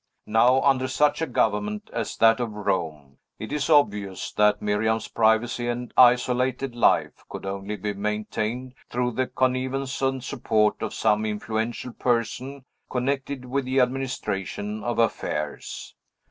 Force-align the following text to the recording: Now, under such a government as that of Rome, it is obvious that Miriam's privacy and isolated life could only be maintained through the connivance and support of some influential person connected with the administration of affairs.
Now, 0.25 0.63
under 0.63 0.87
such 0.87 1.21
a 1.21 1.27
government 1.27 1.91
as 1.93 2.17
that 2.17 2.39
of 2.39 2.53
Rome, 2.53 3.19
it 3.37 3.53
is 3.53 3.69
obvious 3.69 4.31
that 4.31 4.59
Miriam's 4.59 5.07
privacy 5.07 5.67
and 5.67 5.93
isolated 5.95 6.73
life 6.75 7.23
could 7.29 7.45
only 7.45 7.75
be 7.75 7.93
maintained 7.93 8.73
through 8.89 9.11
the 9.11 9.27
connivance 9.27 10.01
and 10.01 10.23
support 10.23 10.81
of 10.81 10.95
some 10.95 11.23
influential 11.23 11.93
person 11.93 12.65
connected 12.89 13.45
with 13.45 13.65
the 13.65 13.79
administration 13.79 14.83
of 14.83 14.97
affairs. 14.97 15.93